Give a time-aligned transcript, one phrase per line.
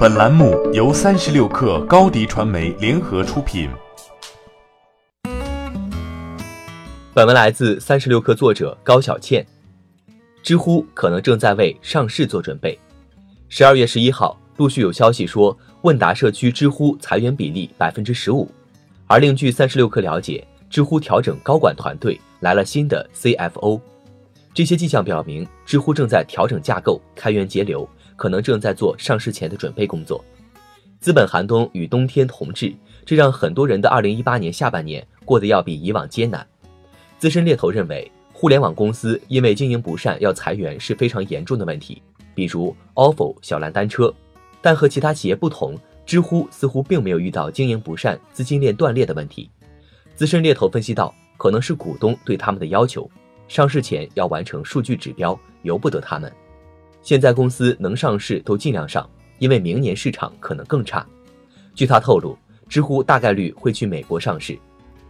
[0.00, 3.68] 本栏目由三十六氪高低传媒联合出品。
[7.12, 9.46] 本文来自三十六氪作者高小倩。
[10.42, 12.78] 知乎可能正在为上市做准备。
[13.50, 18.50] 十二月十一号，陆续有消息说，问答社区知乎裁员比例百分之十五。
[19.06, 23.78] 而另据三十六氪了解，知乎调整高管团队，来了新的 CFO。
[24.54, 27.86] 这些迹象表明，知乎正在调整架构，开源节流。
[28.20, 30.22] 可能正在做上市前的准备工作，
[31.00, 32.70] 资本寒冬与冬天同至，
[33.06, 36.46] 这让很多人的二零一八年下半年过得要比以往艰难。
[37.18, 42.02] 资深猎头认为，互联网公司因为经营不善要裁员是非常严重的问题，
[42.34, 44.12] 比如 ofo、小蓝单车。
[44.60, 45.74] 但和其他企业不同，
[46.04, 49.48] 知乎似乎并没有遇到经营不善、资金链断裂的问题。
[50.14, 53.10] 资深猎头分析到，可能是股东对他们的要求，
[53.48, 56.30] 上市前要完成数据指标，由不得他们。
[57.02, 61.06] 现在公司能上市都尽量上，因为明年市场可能更差。
[61.74, 62.36] 据他透露，
[62.68, 64.58] 知乎大概率会去美国上市，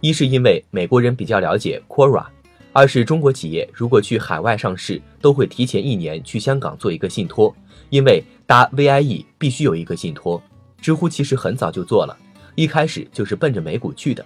[0.00, 2.26] 一是因为美国人比较了解 Quora，
[2.72, 7.54] 二是中国企业如果去海外上市，都会提前一年去香港做一个信托，
[7.90, 10.42] 因为搭 VIE 必须有一个信托。
[10.80, 12.16] 知乎其实很早就做了，
[12.54, 14.24] 一开始就是奔着美股去的。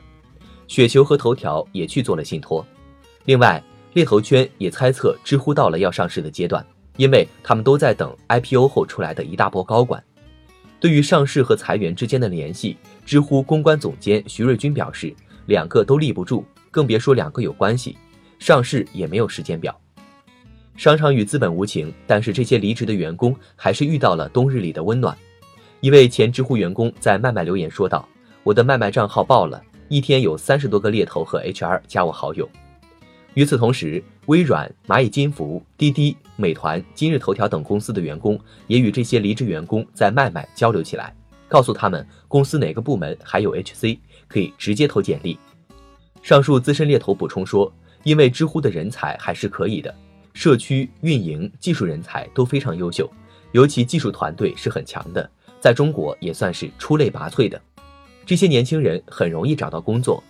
[0.67, 2.65] 雪球和头条也去做了信托。
[3.25, 3.63] 另外，
[3.95, 6.65] 猎头圈也猜测知乎到了要上市的阶段。
[6.99, 10.05] 因为他们都在等 IPO 后出来的一大波高管。
[10.79, 15.15] 对于上市和裁员之间的联系，知乎公关总监徐瑞军表示，
[15.47, 17.97] 两个都立不住，更别说两个有关系。
[18.39, 19.75] 上市也没有时间表。
[20.77, 25.17] 商场与资本无情，但是这些离职的员工还是遇到了冬日里的温暖。
[25.81, 28.09] 一位前知乎员工在麦麦留言说道
[28.43, 32.49] ：“我的麦麦账号爆了，一天有三十多个猎头和 HR 加我好友。”
[33.39, 38.37] 与此同时，微软、蚂蚁金服、滴滴、美团、今日头条等公司的员工
[38.67, 41.15] 也与这些离职员工在麦麦交流起来，
[41.47, 45.39] 告诉他们公司哪个部门还有 HC，可以直接投简历。
[46.21, 47.73] 上述资深猎头补充说，
[48.03, 49.95] 因为知乎的人才还是可以的，
[50.35, 53.09] 社区运营、技术人才都非常优秀，
[53.53, 57.63] 尤其技术团队是很强的，在中国也算是出类拔萃的。
[58.27, 60.21] 这些年轻人很容易找到工作，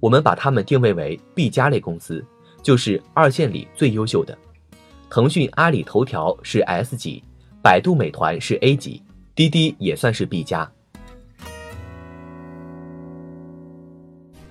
[0.00, 2.24] 我们把他们定位为 B 加类公司。
[2.62, 4.36] 就是二线里最优秀的，
[5.08, 7.22] 腾讯、阿里、头条是 S 级，
[7.62, 9.02] 百度、美团是 A 级，
[9.34, 10.70] 滴滴也算是 B 加。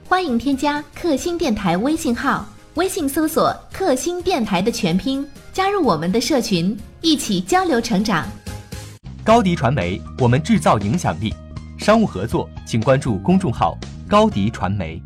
[0.08, 8.26] 欢迎添加克星电台微信号，微信搜索“克星电台”的全拼，加入我们的社群，一起交流成长。
[9.24, 11.34] 高迪传媒，我们制造影响力。
[11.78, 15.02] 商务合作，请关注公众号“高迪传媒”。